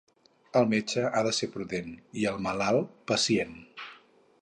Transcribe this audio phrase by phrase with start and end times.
[0.61, 3.57] El metge ha de ser prudent i, el malalt, pacient.